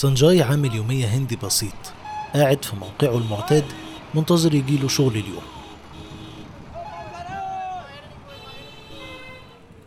سانجاي 0.00 0.42
عامل 0.42 0.74
يومية 0.74 1.06
هندي 1.06 1.36
بسيط 1.36 1.92
قاعد 2.34 2.64
في 2.64 2.76
موقعه 2.76 3.18
المعتاد 3.18 3.64
منتظر 4.14 4.54
يجيله 4.54 4.88
شغل 4.88 5.12
اليوم. 5.12 5.42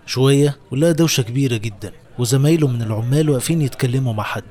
شوية 0.05 0.57
ولقى 0.71 0.93
دوشة 0.93 1.23
كبيرة 1.23 1.57
جدا 1.57 1.91
وزمايله 2.19 2.67
من 2.67 2.81
العمال 2.81 3.29
واقفين 3.29 3.61
يتكلموا 3.61 4.13
مع 4.13 4.23
حد. 4.23 4.43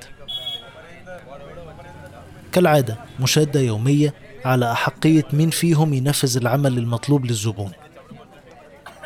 كالعادة 2.52 2.98
مشادة 3.20 3.60
يومية 3.60 4.14
على 4.44 4.72
أحقية 4.72 5.24
مين 5.32 5.50
فيهم 5.50 5.94
ينفذ 5.94 6.36
العمل 6.36 6.79
المطلوب 6.79 7.26
للزبون. 7.26 7.72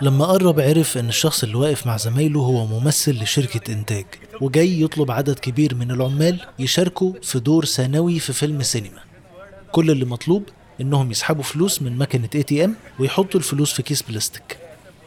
لما 0.02 0.24
قرب 0.24 0.60
عرف 0.60 0.98
إن 0.98 1.08
الشخص 1.08 1.42
اللي 1.42 1.56
واقف 1.56 1.86
مع 1.86 1.96
زمايله 1.96 2.40
هو 2.40 2.66
ممثل 2.66 3.22
لشركة 3.22 3.72
إنتاج. 3.72 4.06
وجاي 4.40 4.80
يطلب 4.82 5.10
عدد 5.10 5.38
كبير 5.38 5.74
من 5.74 5.90
العمال 5.90 6.40
يشاركوا 6.58 7.12
في 7.22 7.38
دور 7.40 7.64
ثانوي 7.64 8.18
في 8.18 8.32
فيلم 8.32 8.62
سينما 8.62 9.00
كل 9.72 9.90
اللي 9.90 10.04
مطلوب 10.04 10.42
إنهم 10.80 11.10
يسحبوا 11.10 11.42
فلوس 11.42 11.82
من 11.82 11.98
مكنة 11.98 12.28
ATM 12.34 12.74
ويحطوا 13.00 13.40
الفلوس 13.40 13.72
في 13.72 13.82
كيس 13.82 14.02
بلاستيك. 14.02 14.58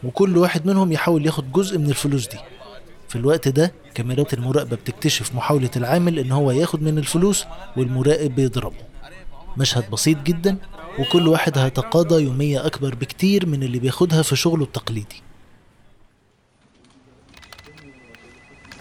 وكل 0.03 0.37
واحد 0.37 0.67
منهم 0.67 0.91
يحاول 0.91 1.25
ياخد 1.25 1.51
جزء 1.51 1.77
من 1.77 1.89
الفلوس 1.89 2.27
دي. 2.27 2.37
في 3.09 3.15
الوقت 3.15 3.47
ده 3.47 3.73
كاميرات 3.95 4.33
المراقبة 4.33 4.75
بتكتشف 4.75 5.35
محاولة 5.35 5.69
العامل 5.75 6.19
إن 6.19 6.31
هو 6.31 6.51
ياخد 6.51 6.81
من 6.81 6.97
الفلوس 6.97 7.45
والمراقب 7.77 8.35
بيضربه. 8.35 8.75
مشهد 9.57 9.89
بسيط 9.91 10.17
جدا 10.23 10.57
وكل 10.99 11.27
واحد 11.27 11.57
هيتقاضى 11.57 12.23
يومية 12.23 12.65
أكبر 12.65 12.95
بكتير 12.95 13.45
من 13.45 13.63
اللي 13.63 13.79
بياخدها 13.79 14.21
في 14.21 14.35
شغله 14.35 14.63
التقليدي. 14.63 15.21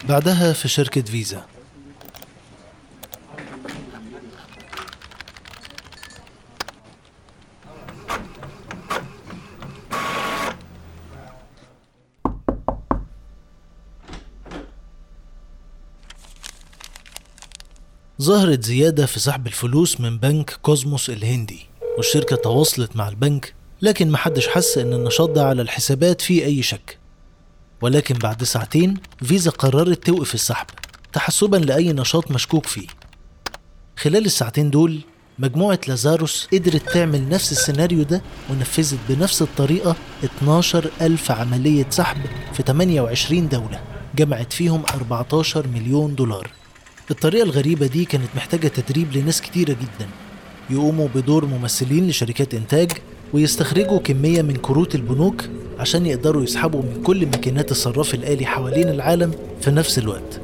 بعدها 0.04 0.52
في 0.52 0.68
شركة 0.68 1.02
فيزا. 1.02 1.46
ظهرت 18.22 18.64
زيادة 18.64 19.06
في 19.06 19.20
سحب 19.20 19.46
الفلوس 19.46 20.00
من 20.00 20.18
بنك 20.18 20.58
كوزموس 20.62 21.10
الهندي 21.10 21.66
والشركة 21.96 22.36
تواصلت 22.36 22.96
مع 22.96 23.08
البنك 23.08 23.54
لكن 23.82 24.10
محدش 24.10 24.48
حس 24.48 24.78
إن 24.78 24.92
النشاط 24.92 25.30
ده 25.30 25.44
على 25.46 25.62
الحسابات 25.62 26.20
فيه 26.20 26.44
أي 26.44 26.62
شك. 26.62 26.98
ولكن 27.80 28.14
بعد 28.14 28.44
ساعتين 28.44 28.94
فيزا 29.24 29.50
قررت 29.50 30.06
توقف 30.06 30.34
السحب 30.34 30.66
تحسبا 31.12 31.56
لأي 31.56 31.92
نشاط 31.92 32.30
مشكوك 32.30 32.66
فيه. 32.66 32.86
خلال 33.96 34.26
الساعتين 34.26 34.70
دول 34.70 35.00
مجموعة 35.38 35.80
لازاروس 35.88 36.48
قدرت 36.52 36.90
تعمل 36.90 37.28
نفس 37.28 37.52
السيناريو 37.52 38.02
ده 38.02 38.22
ونفذت 38.50 38.98
بنفس 39.08 39.42
الطريقة 39.42 39.96
12 40.24 40.90
ألف 41.00 41.30
عملية 41.30 41.86
سحب 41.90 42.16
في 42.52 42.62
28 42.62 43.48
دولة 43.48 43.80
جمعت 44.16 44.52
فيهم 44.52 44.82
14 44.94 45.66
مليون 45.66 46.14
دولار. 46.14 46.50
الطريقة 47.10 47.44
الغريبة 47.44 47.86
دي 47.86 48.04
كانت 48.04 48.28
محتاجة 48.36 48.68
تدريب 48.68 49.16
لناس 49.16 49.40
كتيرة 49.42 49.72
جدا. 49.72 50.08
يقوموا 50.70 51.08
بدور 51.14 51.44
ممثلين 51.46 52.08
لشركات 52.08 52.54
إنتاج 52.54 52.92
ويستخرجوا 53.34 53.98
كمية 53.98 54.42
من 54.42 54.56
كروت 54.56 54.94
البنوك 54.94 55.44
عشان 55.78 56.06
يقدروا 56.06 56.42
يسحبوا 56.42 56.82
من 56.82 57.02
كل 57.02 57.26
ماكينات 57.26 57.70
الصراف 57.70 58.14
الآلي 58.14 58.46
حوالين 58.46 58.88
العالم 58.88 59.30
في 59.60 59.70
نفس 59.70 59.98
الوقت. 59.98 60.40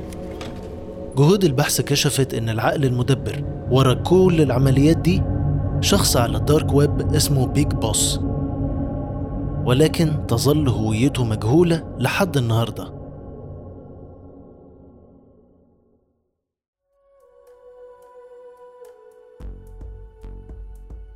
جهود 1.17 1.45
البحث 1.45 1.81
كشفت 1.81 2.35
إن 2.35 2.49
العقل 2.49 2.85
المدبر 2.85 3.45
ورا 3.71 3.95
كل 3.95 4.41
العمليات 4.41 4.97
دي 4.97 5.23
شخص 5.81 6.17
على 6.17 6.37
ال 6.37 6.44
dark 6.44 6.73
web 6.75 7.15
اسمه 7.15 7.47
Big 7.47 7.67
Boss 7.73 8.21
ولكن 9.65 10.27
تظل 10.29 10.69
هويته 10.69 11.25
مجهولة 11.25 11.83
لحد 11.99 12.37
النهارده. 12.37 13.04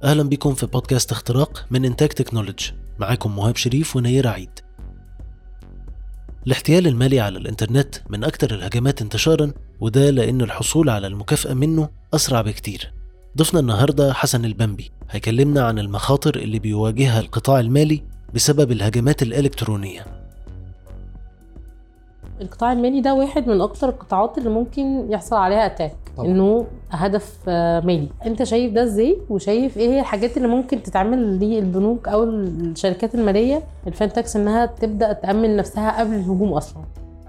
أهلا 0.04 0.22
بكم 0.22 0.54
في 0.54 0.66
بودكاست 0.66 1.12
اختراق 1.12 1.66
من 1.70 1.84
إنتاج 1.84 2.08
تكنولوجي. 2.08 2.72
معاكم 2.98 3.36
مهاب 3.36 3.56
شريف 3.56 3.96
ونير 3.96 4.28
عيد. 4.28 4.50
الاحتيال 6.46 6.86
المالي 6.86 7.20
على 7.20 7.38
الإنترنت 7.38 7.94
من 8.08 8.24
أكثر 8.24 8.54
الهجمات 8.54 9.02
انتشارا 9.02 9.52
وده 9.80 10.10
لأن 10.10 10.40
الحصول 10.40 10.90
على 10.90 11.06
المكافأة 11.06 11.54
منه 11.54 11.88
أسرع 12.14 12.42
بكتير. 12.42 12.92
ضيفنا 13.38 13.60
النهاردة 13.60 14.12
حسن 14.12 14.44
البنبي. 14.44 14.90
هيكلمنا 15.10 15.66
عن 15.66 15.78
المخاطر 15.78 16.36
اللي 16.36 16.58
بيواجهها 16.58 17.20
القطاع 17.20 17.60
المالي 17.60 18.02
بسبب 18.34 18.72
الهجمات 18.72 19.22
الإلكترونية. 19.22 20.17
القطاع 22.40 22.72
المالي 22.72 23.00
ده 23.00 23.14
واحد 23.14 23.48
من 23.48 23.60
أكتر 23.60 23.88
القطاعات 23.88 24.38
اللي 24.38 24.50
ممكن 24.50 25.12
يحصل 25.12 25.36
عليها 25.36 25.66
attack 25.66 25.92
إنه 26.18 26.66
هدف 26.90 27.36
آه، 27.48 27.80
مالي. 27.80 28.08
أنت 28.26 28.42
شايف 28.42 28.72
ده 28.72 28.82
إزاي؟ 28.82 29.18
وشايف 29.30 29.76
إيه 29.78 29.88
هي 29.88 30.00
الحاجات 30.00 30.36
اللي 30.36 30.48
ممكن 30.48 30.82
تتعمل 30.82 31.38
للبنوك 31.38 32.08
أو 32.08 32.24
الشركات 32.24 33.14
المالية؟ 33.14 33.62
ال 33.86 33.92
fintechs 33.92 34.36
إنها 34.36 34.66
تبدأ 34.66 35.12
تأمن 35.12 35.56
نفسها 35.56 36.00
قبل 36.00 36.14
الهجوم 36.14 36.52
أصلا. 36.52 36.82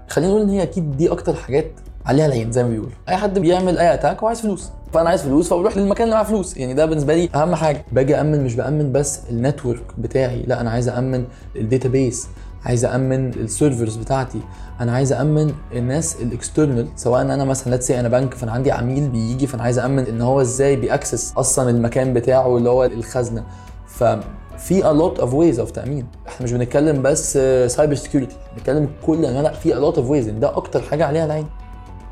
خلينا 0.08 0.30
نقول 0.30 0.42
إن 0.42 0.48
هي 0.48 0.62
أكيد 0.62 0.96
دي 0.96 1.12
أكتر 1.12 1.34
حاجات 1.34 1.70
عليها 2.06 2.26
العين 2.26 2.52
زي 2.52 2.62
ما 2.62 2.68
بيقولوا. 2.68 2.92
أي 3.08 3.16
حد 3.16 3.38
بيعمل 3.38 3.78
أي 3.78 3.94
attack 3.94 4.20
هو 4.20 4.28
عايز 4.28 4.40
فلوس. 4.40 4.70
فأنا 4.92 5.08
عايز 5.08 5.22
فلوس 5.22 5.48
فبروح 5.48 5.76
للمكان 5.76 6.04
اللي 6.04 6.14
معاه 6.14 6.24
فلوس. 6.24 6.56
يعني 6.56 6.74
ده 6.74 6.86
بالنسبة 6.86 7.14
لي 7.14 7.28
أهم 7.34 7.54
حاجة. 7.54 7.84
باجي 7.92 8.20
امن 8.20 8.44
مش 8.44 8.54
بأمن 8.54 8.92
بس 8.92 9.20
ال 9.30 9.36
network 9.36 9.82
بتاعي. 9.98 10.42
لا 10.42 10.60
أنا 10.60 10.70
عايز 10.70 10.88
امن 10.88 11.24
ال 11.56 11.64
database 11.64 12.28
عايز 12.64 12.84
امن 12.84 13.28
ال 13.28 13.36
servers 13.36 13.96
بتاعتي. 13.96 14.40
أنا 14.80 14.92
عايز 14.92 15.12
امن 15.12 15.54
الناس 15.72 16.16
ال 16.22 16.29
external 16.29 16.88
سواء 16.96 17.22
أنا 17.22 17.44
مثلا 17.44 17.70
let's 17.70 17.90
أنا 17.90 18.08
بنك 18.08 18.34
فأنا 18.34 18.52
عندي 18.52 18.72
عميل 18.72 19.08
بيجي 19.08 19.46
فأنا 19.46 19.62
عايز 19.62 19.78
امن 19.78 20.06
إن 20.06 20.20
هو 20.20 20.40
إزاي 20.40 20.76
بي 20.76 20.90
access 20.90 21.32
أصلا 21.36 21.70
المكان 21.70 22.14
بتاعه 22.14 22.56
اللي 22.56 22.70
هو 22.70 22.84
الخزنة. 22.84 23.44
ففي 23.86 24.82
a 24.82 24.94
lot 24.94 25.20
of 25.20 25.28
ways 25.28 25.66
of 25.66 25.72
تأمين. 25.72 26.06
إحنا 26.28 26.46
مش 26.46 26.52
بنتكلم 26.52 27.02
بس 27.02 27.38
cyber 27.66 27.94
security 27.94 28.36
بنتكلم 28.56 28.88
كل 29.06 29.22
لا 29.22 29.42
لا 29.42 29.52
في 29.52 29.74
a 29.74 29.76
lot 29.76 29.96
of 29.96 30.02
ways. 30.10 30.30
ده 30.40 30.56
أكتر 30.56 30.82
حاجة 30.82 31.06
عليها 31.06 31.24
العين. 31.24 31.46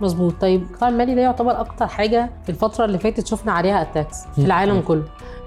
مظبوط. 0.00 0.34
طيب 0.40 0.62
القطاع 0.62 0.88
المالي 0.88 1.14
ده 1.14 1.20
يعتبر 1.20 1.60
أكتر 1.60 1.86
حاجة 1.86 2.30
في 2.42 2.48
الفترة 2.48 2.84
اللي 2.84 2.98
فاتت 2.98 3.26
شفنا 3.26 3.52
عليها 3.52 3.82
attacks 3.82 4.16
في 4.34 4.44
العالم 4.44 4.80
كله. 4.80 5.02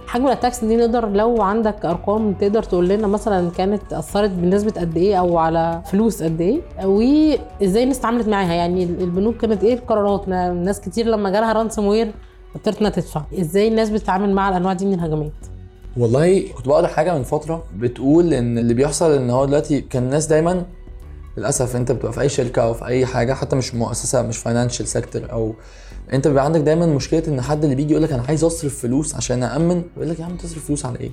حجم 0.08 0.28
ال 0.28 0.32
attacks 0.32 0.66
دي 0.66 0.78
نقدر 0.78 1.10
لو 1.10 1.42
عندك 1.42 1.86
أرقام 1.86 2.34
تقدر 2.34 2.64
تقول 2.64 2.90
لنا 2.90 3.08
مثلا 3.08 3.52
كانت 3.52 3.94
أثرت 3.94 4.30
بنسبة 4.30 4.82
قد 4.82 4.98
إيه 4.98 5.16
أو 5.16 5.38
على 5.38 5.82
فلوس 5.86 6.24
قد 6.24 6.42
إيه 6.42 6.62
وإزاي 6.84 7.84
الناس 7.84 8.00
اتعاملت 8.00 8.28
معاها. 8.28 8.54
يعني 8.54 8.84
البنوك 8.84 9.38
كانت 9.38 9.64
إيه 9.64 9.74
القرارات؟ 9.74 10.28
ناس 10.28 10.82
كتير 10.82 11.06
لما 11.06 11.30
جالها 11.30 11.54
ransomware 11.54 12.12
اضطرت 12.56 12.80
إنها 12.80 12.90
تدفع. 12.92 13.22
إزاي 13.40 13.68
الناس 13.68 13.90
بتتعامل 13.90 14.34
مع 14.34 14.50
الأنواع 14.50 14.74
دي 14.74 14.86
من 14.86 14.94
الهجمات؟ 14.94 15.32
والله 15.98 16.44
كنت 16.58 16.68
بقرأ 16.68 16.88
حاجة 16.88 17.18
من 17.18 17.24
فترة 17.24 17.64
بتقول 17.76 18.34
إن 18.34 18.58
اللي 18.58 18.74
بيحصل 18.74 19.12
إن 19.12 19.30
هو 19.30 19.46
دلوقتي 19.46 19.82
كان 19.82 20.04
الناس 20.04 20.26
دايما 20.28 20.64
للأسف 21.38 21.75
أنت 21.75 21.92
بتبقى 21.92 22.14
في 22.14 22.22
أي 22.22 22.30
شركة 22.30 22.62
أو 22.62 22.74
في 22.74 22.86
أي 22.86 23.06
حاجة 23.06 23.34
حتى 23.34 23.56
مش 23.56 23.75
مؤسسة 23.75 24.22
مش 24.22 24.38
financial 24.38 24.88
sector 24.88 25.32
أو 25.31 25.53
أنت 26.14 26.28
بيبقى 26.28 26.46
عندك 26.46 26.62
دايما 26.62 26.86
مشكلة 26.86 27.24
إن 27.28 27.42
حد 27.42 27.64
اللي 27.64 27.75
بيجي 27.75 27.92
يقول 27.92 28.03
لك 28.03 28.12
أنا 28.12 28.24
عايز 28.28 28.44
أصرف 28.44 28.80
فلوس 28.81 29.16
عشان 29.16 29.44
امن 29.44 29.84
يقول 29.97 30.09
لك 30.09 30.20
يا 30.20 30.25
عم 30.25 30.36
تصرف 30.38 30.66
فلوس 30.66 30.86
على 30.86 31.00
إيه؟ 31.00 31.12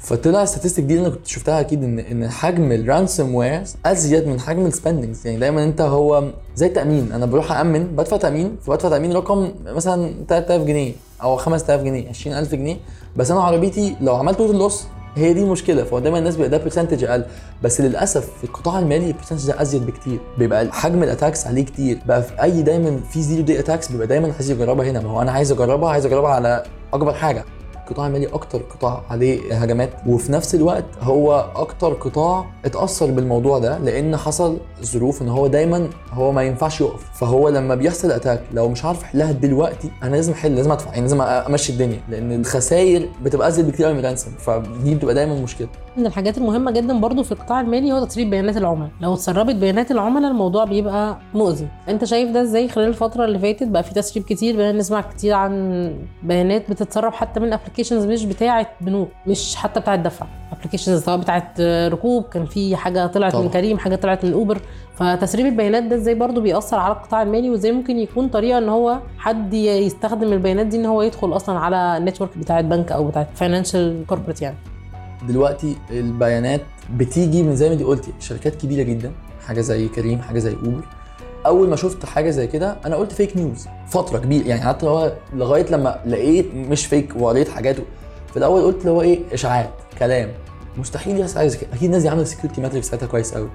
فطلع 0.00 0.44
statistic 0.44 0.84
دي 0.84 0.94
اللي 0.94 1.06
أنا 1.06 1.14
كنت 1.14 1.26
شفتها 1.26 1.60
أكيد 1.60 1.84
إن 1.84 1.98
إن 1.98 2.30
حجم 2.30 2.72
ال 2.72 3.34
ransomwares 3.34 3.76
أزيد 3.86 4.26
من 4.26 4.40
حجم 4.40 4.66
ال 4.66 4.72
spendings 4.72 5.26
يعني 5.26 5.38
دايما 5.38 5.64
أنت 5.64 5.80
هو 5.80 6.30
زي 6.56 6.66
التأمين 6.66 7.12
أنا 7.12 7.26
بروح 7.26 7.52
امن 7.52 7.84
بدفع 7.96 8.16
تأمين 8.16 8.56
فبدفع 8.66 8.88
تأمين 8.88 9.12
رقم 9.12 9.52
مثلا 9.66 10.14
3000 10.28 10.66
جنيه 10.66 10.92
أو 11.22 11.36
5000 11.36 11.82
جنيه 11.82 12.08
20000 12.08 12.54
جنيه 12.54 12.76
بس 13.16 13.30
أنا 13.30 13.42
عربيتي 13.42 13.96
لو 14.00 14.16
عملت 14.16 14.38
total 14.38 14.58
loss 14.58 14.84
هي 15.16 15.32
دي 15.34 15.42
المشكلة 15.42 15.84
فهو 15.84 15.98
دايما 15.98 16.18
الناس 16.18 16.36
بيبقى 16.36 16.50
ده 16.50 16.58
percentage 16.58 17.04
أقل. 17.04 17.24
بس 17.62 17.80
للأسف 17.80 18.28
في 18.38 18.44
القطاع 18.44 18.78
المالي 18.78 19.06
ال 19.06 19.10
percentage 19.10 19.46
ده 19.46 19.62
أزيد 19.62 19.86
بكتير. 19.86 20.20
بيبقى 20.38 20.72
حجم 20.72 21.02
ال 21.02 21.08
attacks 21.08 21.46
عليه 21.46 21.64
كتير. 21.64 21.98
بقى 22.06 22.22
في 22.22 22.42
أي 22.42 22.62
دايما 22.62 23.00
في 23.10 23.22
zero-day 23.22 23.58
attacks 23.58 23.92
بيبقى 23.92 24.06
دايما 24.06 24.32
عايز 24.32 24.50
يجربها 24.50 24.90
هنا. 24.90 25.00
ما 25.00 25.10
هو 25.10 25.22
أنا 25.22 25.32
عايز 25.32 25.52
أجربها 25.52 25.90
عايز 25.90 26.06
أجربها 26.06 26.30
على 26.30 26.62
أكبر 26.94 27.12
حاجة. 27.14 27.44
القطاع 27.86 28.06
المالي 28.06 28.26
أكتر 28.26 28.58
قطاع 28.62 29.02
عليه 29.10 29.54
هجمات 29.54 29.90
وفي 30.06 30.32
نفس 30.32 30.54
الوقت 30.54 30.84
هو 31.00 31.50
أكتر 31.56 31.92
قطاع 31.92 32.44
اتأثر 32.64 33.10
بالموضوع 33.10 33.58
ده 33.58 33.78
لأن 33.78 34.16
حصل 34.16 34.56
ظروف 34.82 35.22
إن 35.22 35.28
هو 35.28 35.46
دايما 35.46 35.88
هو 36.12 36.32
ما 36.32 36.42
ينفعش 36.42 36.80
يقف. 36.80 37.10
فهو 37.14 37.48
لما 37.48 37.74
بيحصل 37.74 38.10
attack 38.10 38.42
لو 38.52 38.68
مش 38.68 38.84
عارف 38.84 39.02
أحلها 39.02 39.32
دلوقتي 39.32 39.90
أنا 40.02 40.16
لازم 40.16 40.32
أحل 40.32 40.54
لازم 40.56 40.72
أدفع 40.72 40.90
يعني 40.90 41.00
لازم 41.02 41.20
أمشي 41.20 41.72
الدنيا 41.72 42.00
لأن 42.08 42.32
الخسائر 42.32 43.08
بتبقى 43.22 43.48
ازيد 43.48 43.66
بكتير 43.66 43.92
من 43.92 43.98
ال 43.98 44.03
ransom 44.03 44.30
فدي 44.38 44.94
بتبقى 44.94 45.14
دايما 45.14 45.34
مشكلة. 45.34 45.68
من 45.96 46.06
الحاجات 46.06 46.38
المهمة 46.38 46.70
جدا 46.70 47.00
برضو 47.00 47.22
في 47.22 47.32
القطاع 47.32 47.60
المالي 47.60 47.92
هو 47.92 48.04
تسريب 48.04 48.30
بيانات 48.30 48.56
العملاء. 48.56 48.90
لو 49.00 49.14
اتسربت 49.14 49.54
بيانات 49.54 49.90
العملاء 49.90 50.30
الموضوع 50.30 50.64
بيبقى 50.64 51.18
مؤذي. 51.34 51.68
أنت 51.88 52.04
شايف 52.04 52.30
ده 52.30 52.42
إزاي؟ 52.42 52.68
خلال 52.68 52.88
الفترة 52.88 53.24
اللي 53.24 53.38
فاتت 53.38 53.68
بقى 53.68 53.82
في 53.82 53.94
تسريب 53.94 54.24
كتير 54.24 54.56
بقينا 54.56 54.78
نسمع 54.78 55.00
كتير 55.00 55.34
عن 55.34 55.92
بيانات 56.22 56.70
بتتسرب 56.70 57.12
حتى 57.12 57.40
من 57.40 57.52
applications 57.52 58.04
مش 58.06 58.24
بتاعة 58.24 58.66
بنوك 58.80 59.08
مش 59.26 59.56
حتى 59.56 59.80
بتاعة 59.80 59.96
دفع. 59.96 60.26
applications 60.52 61.02
سواء 61.04 61.16
بتاعة 61.16 61.54
ركوب 61.88 62.24
كان 62.24 62.46
في 62.46 62.76
حاجة 62.76 63.06
طلعت 63.06 63.32
طبعا. 63.32 63.44
من 63.44 63.50
كريم 63.50 63.78
حاجة 63.78 63.96
طلعت 63.96 64.24
من 64.24 64.32
اوبر 64.32 64.58
فتسريب 64.94 65.46
البيانات 65.46 65.82
ده 65.82 65.96
إزاي 65.96 66.14
برضو 66.14 66.40
بيأثر 66.40 66.76
على 66.76 66.92
القطاع 66.94 67.22
المالي 67.22 67.50
وإزاي 67.50 67.72
ممكن 67.72 67.98
يكون 67.98 68.28
طريقة 68.28 68.58
إن 68.58 68.68
هو 68.68 68.98
حد 69.18 69.54
يستخدم 69.54 70.32
البيانات 70.32 70.66
دي 70.66 70.76
إن 70.76 70.86
هو 70.86 71.02
يدخل 71.02 71.36
أصلا 71.36 71.58
على 71.58 71.96
ال 71.96 72.01
network 72.01 72.38
بتاعة 72.38 72.60
بنك 72.60 72.92
أو 72.92 73.08
بتاعة 73.08 73.26
financial 73.34 74.04
corporate 74.06 74.42
يعني؟ 74.42 74.56
دلوقتي 75.28 75.76
البيانات 75.90 76.60
بتيجي 76.96 77.42
من 77.42 77.56
زي 77.56 77.68
ما 77.68 77.74
انت 77.74 77.82
قلتي 77.82 78.12
شركات 78.20 78.54
كبيرة 78.54 78.82
جدا 78.82 79.12
حاجة 79.46 79.60
زي 79.60 79.88
كريم 79.88 80.18
حاجة 80.22 80.38
زي 80.38 80.52
اوبر 80.64 80.84
أول 81.46 81.68
ما 81.68 81.76
شفت 81.76 82.06
حاجة 82.06 82.30
زي 82.30 82.46
كده 82.46 82.76
أنا 82.86 82.96
قلت 82.96 83.12
fake 83.12 83.36
news 83.36 83.68
فترة 83.88 84.18
كبيرة 84.18 84.46
يعني 84.46 84.60
حتى 84.62 84.86
هو 84.86 85.12
لغاية 85.34 85.66
لما 85.70 86.00
لقيت 86.06 86.54
مش 86.54 86.86
fake 86.86 87.12
وقريت 87.16 87.48
حاجات 87.48 87.76
في 88.30 88.36
الأول 88.36 88.62
قلت 88.62 88.80
اللي 88.80 88.90
هو 88.90 89.02
إيه 89.02 89.20
إشاعات 89.32 89.70
كلام. 89.98 90.28
مستحيل 90.78 91.20
يحصل 91.20 91.38
حاجة 91.38 91.46
زي 91.48 91.58
كده. 91.58 91.70
أكيد 91.72 91.84
الناس 91.84 92.02
دي 92.02 92.08
عاملة 92.08 92.24
security 92.24 92.60
matrix 92.60 92.88
بتاعتها 92.88 93.06
كويس 93.06 93.34
قوي 93.34 93.48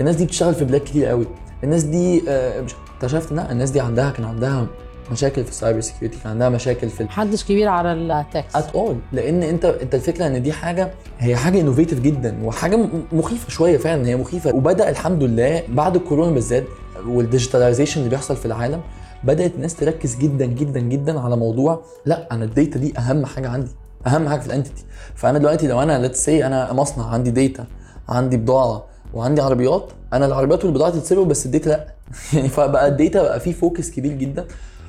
الناس 0.00 0.16
دي 0.16 0.24
بتشتغل 0.24 0.54
في 0.54 0.64
بلاد 0.64 0.80
كتير 0.80 1.06
قوي 1.06 1.26
الناس 1.64 1.82
دي 1.82 2.22
آه، 2.28 2.64
اكتشفت 2.96 3.32
لا 3.32 3.52
الناس 3.52 3.70
دي 3.70 3.80
عندها 3.80 4.10
كان 4.10 4.24
عندها 4.24 4.66
مشاكل 5.12 5.44
في 5.44 5.50
ال 5.50 5.55
cyber 5.55 5.80
security 5.80 6.18
كان 6.18 6.32
عندها 6.32 6.48
مشاكل 6.48 6.88
في 6.88 7.04
محدش 7.04 7.44
كبير 7.44 7.68
على 7.68 7.92
ال 7.92 8.00
attacks 8.00 8.56
at 8.56 8.74
all 8.74 8.96
لأن 9.12 9.42
أنت 9.42 9.64
أنت 9.64 9.94
الفكرة 9.94 10.26
إن 10.26 10.42
دي 10.42 10.52
حاجة 10.52 10.90
هي 11.18 11.36
حاجة 11.36 11.60
innovative 11.60 12.00
جدا 12.00 12.44
وحاجة 12.44 12.88
مخيفة 13.12 13.48
شوية 13.50 13.78
فعلا 13.78 14.06
هي 14.06 14.16
مخيفة. 14.16 14.54
وبدأ 14.54 14.90
الحمد 14.90 15.22
لله 15.22 15.62
بعد 15.68 15.96
الكورونا 15.96 16.30
بالذات 16.30 16.64
وال 17.06 17.18
digitalization 17.18 18.00
اللي 18.00 18.10
بيحصل 18.10 18.36
في 18.36 18.46
العالم 18.46 18.80
بدأت 19.24 19.54
الناس 19.54 19.74
تركز 19.74 20.16
جدا 20.16 20.46
جدا 20.46 20.80
جدا 20.80 21.20
على 21.20 21.36
موضوع 21.36 21.82
لا 22.06 22.28
أنا 22.32 22.44
ال 22.44 22.51
data 22.51 22.78
دي 22.78 22.98
أهم 22.98 23.26
حاجة 23.26 23.48
عندي 23.48 23.70
أهم 24.06 24.28
حاجة 24.28 24.40
في 24.40 24.46
ال 24.46 24.51
entity 24.51 24.84
فأنا 25.14 25.38
دلوقتي 25.38 25.66
لو 25.68 25.82
أنا 25.82 25.98
let's 25.98 26.24
say 26.24 26.46
أنا 26.46 26.72
مصنع 26.72 27.06
عندي 27.06 27.30
data 27.30 27.66
عندي 28.08 28.36
بضاعة 28.36 28.84
وعندي 29.14 29.40
عربيات 29.40 29.90
أنا 30.12 30.26
العربيات 30.26 30.64
والبضاعة 30.64 30.90
تتسرقوا 30.90 31.24
بس 31.24 31.46
ال 31.46 31.50
data 31.50 31.68
لا. 31.68 31.86
يعني 32.34 32.48
فبقى 32.48 32.88
ال 32.88 32.95
data 32.95 33.22
بقى 33.22 33.40
فيه 33.40 33.52
focus 33.52 33.90
كبير 33.90 34.12
جدا. 34.12 34.46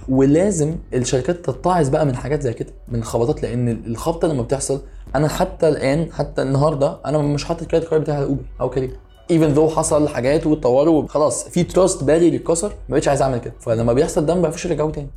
ولازم 0.09 0.75
الشركات 0.93 1.35
تتعظ 1.49 1.89
بقى 1.89 2.05
من 2.05 2.15
حاجات 2.15 2.41
زي 2.41 2.53
كده 2.53 2.69
من 2.87 2.99
الخبطات 2.99 3.43
لأن 3.43 3.69
الخبطة 3.87 4.27
لما 4.27 4.41
بتحصل 4.41 4.81
أنا 5.15 5.27
حتى 5.27 5.67
الآن 5.69 6.11
حتى 6.11 6.41
النهارده 6.41 6.97
أنا 7.05 7.17
مش 7.17 7.45
حاطط 7.45 7.61
ال 7.61 7.65
credit 7.65 7.87
card 7.87 8.01
بتاعي 8.01 8.17
على 8.17 8.25
اوبر 8.25 8.43
أو 8.61 8.69
كريم 8.69 8.91
even 9.31 9.47
though 9.47 9.69
حصل 9.69 10.07
حاجات 10.07 10.47
واتطوروا 10.47 11.07
خلاص 11.07 11.43
في 11.49 11.63
trust 11.63 12.03
بالي 12.03 12.25
اللي 12.27 12.37
اتكسر 12.37 12.67
ما 12.67 12.73
بقتش 12.95 13.07
عايز 13.07 13.21
أعمل 13.21 13.37
كده. 13.37 13.53
فلما 13.59 13.93
بيحصل 13.93 14.25
ده 14.25 14.35
ما 14.35 14.41
بيعرفوش 14.41 14.65
يرجعوا 14.65 14.91
تاني. 14.91 15.07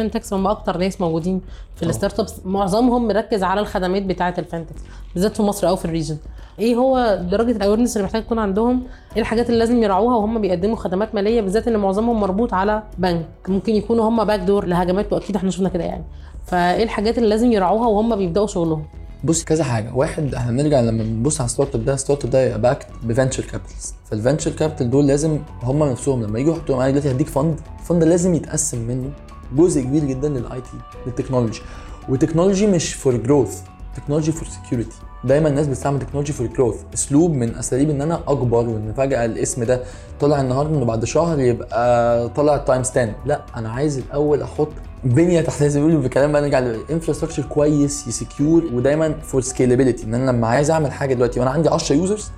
fintechs 0.00 0.32
هم 0.32 0.46
أكتر 0.46 0.76
ناس 0.78 1.00
موجودين 1.00 1.40
في. 1.76 1.82
ال 1.86 2.20
startups 2.20 2.34
معظمهم 2.44 3.08
مركز 3.08 3.42
على 3.42 3.60
الخدمات 3.60 4.02
بتاعة 4.02 4.34
ال 4.38 4.43
fintechs 4.43 4.80
بالذات 5.14 5.36
في 5.36 5.42
مصر 5.42 5.68
أو 5.68 5.76
في 5.76 5.84
ال 5.84 5.88
region. 5.88 6.16
إيه 6.58 6.74
هو 6.74 7.18
درجة 7.30 7.50
ال 7.50 7.55
awareness 7.55 7.96
اللي 7.96 8.04
محتاج 8.04 8.24
تكون 8.24 8.38
عندهم؟ 8.38 8.82
إيه 9.16 9.22
الحاجات 9.22 9.46
اللي 9.46 9.58
لازم 9.58 9.82
يراعوها 9.82 10.16
وهم 10.16 10.40
بيقدموا 10.40 10.76
خدمات 10.76 11.14
مالية؟ 11.14 11.40
بالذات 11.40 11.68
إن 11.68 11.76
معظمهم 11.76 12.20
مربوط 12.20 12.54
على 12.54 12.82
بنك. 12.98 13.26
ممكن 13.48 13.74
يكونوا 13.74 14.08
هم 14.08 14.24
backdoor 14.24 14.64
لهجمات 14.66 15.12
وأكيد 15.12 15.36
إحنا 15.36 15.50
شفنا 15.50 15.68
كده 15.68 15.84
يعني. 15.84 16.04
فإيه 16.46 16.82
الحاجات 16.82 17.18
اللي 17.18 17.28
لازم 17.28 17.52
يراعوها 17.52 17.88
وهم 17.88 18.16
بيبدأوا 18.16 18.46
شغلهم؟ 18.46 18.84
بص 19.24 19.44
كذا 19.44 19.64
حاجة. 19.64 19.94
واحد 19.94 20.34
إحنا 20.34 20.52
بنرجع 20.52 20.80
لما 20.80 21.02
بنبص 21.02 21.40
على 21.40 21.46
ال 21.46 21.74
startup 21.74 21.84
ده 21.84 21.94
ال 21.94 22.24
startup 22.24 22.30
ده 22.30 22.44
يبقى 22.46 22.60
backed 22.60 22.86
ب 23.02 23.07
venture 23.07 23.42
capitals 23.44 23.94
فال 24.10 24.19
venture 24.19 24.50
capital 24.50 24.90
دول 24.90 25.06
لازم 25.06 25.38
هم 25.62 25.82
نفسهم 25.84 26.22
لما 26.22 26.38
يجوا 26.38 26.52
يحطوا 26.56 26.76
معايا 26.76 26.90
دلوقتي 26.90 27.10
هديك 27.10 27.26
fund 27.26 27.60
ال 27.80 27.85
fund 27.85 28.04
لازم 28.04 28.34
يتقسم 28.34 28.78
منه 28.78 29.10
جزء 29.56 29.80
كبير 29.82 30.04
جدا 30.04 30.28
لل 30.28 30.60
IT 30.60 30.76
لل 31.06 31.15
technology 31.15 31.60
و 32.08 32.13
technology 32.13 32.66
مش 32.66 32.94
for 32.94 33.16
growth 33.16 33.60
technology 33.96 34.32
for 34.32 34.48
security 34.48 34.96
دايما 35.24 35.48
الناس 35.48 35.66
بتستعمل 35.66 35.98
technology 35.98 36.32
for 36.32 36.46
growth 36.46 36.76
أسلوب 36.94 37.32
من 37.34 37.54
أساليب 37.54 37.90
إن 37.90 38.02
أنا 38.02 38.20
أكبر 38.28 38.68
وإن 38.68 38.92
فجأة 38.96 39.24
الاسم 39.24 39.64
ده 39.64 39.80
طلع 40.20 40.40
النهارده 40.40 40.76
إنه 40.76 40.84
بعد 40.84 41.04
شهر 41.04 41.40
يبقى 41.40 42.28
طلع 42.28 42.56
times 42.56 42.88
10 42.90 43.14
لا 43.26 43.40
أنا 43.56 43.70
عايز 43.70 43.98
الأول 43.98 44.42
أحط 44.42 44.68
بنية 45.04 45.40
تحتيه 45.40 45.66
زي 45.68 45.80
بيقولوا 45.80 46.02
بكلام 46.02 46.32
بقى 46.32 46.42
نرجع 46.42 46.58
لل 46.58 46.69
infrastructure 46.69 47.42
كويس 47.42 48.06
ي 48.08 48.16
secure 48.16 48.64
ودايما 48.72 49.14
for 49.22 49.40
scalability 49.40 50.04
إن 50.04 50.14
أنا 50.14 50.30
لما 50.30 50.46
عايز 50.46 50.70
أعمل 50.70 50.92
حاجة 50.92 51.14
دلوقتي 51.14 51.40
وأنا 51.40 51.50
عندي 51.50 51.68
10 51.68 51.96
users 51.96 52.30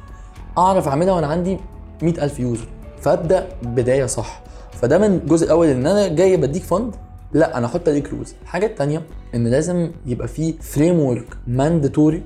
أعرف 0.59 0.89
أعملها 0.89 1.15
وأنا 1.15 1.27
عندي 1.27 1.59
100000 2.03 2.41
user 2.41 2.67
فأبدأ 3.01 3.49
بداية 3.63 4.07
صح. 4.07 4.43
فده 4.73 4.99
من 4.99 5.05
الجزء 5.15 5.45
الأول 5.47 5.67
إن 5.67 5.87
أنا 5.87 6.09
جاي 6.09 6.37
بديك 6.37 6.63
fund 6.63 6.95
لا 7.33 7.59
أنا 7.59 7.67
أحط 7.67 7.89
عليك 7.89 8.09
rules 8.13 8.35
الحاجة 8.43 8.67
الثانية 8.67 9.03
إن 9.35 9.47
لازم 9.49 9.91
يبقى 10.07 10.29
في 10.29 10.53
framework 10.61 11.27
mandatory 11.47 12.23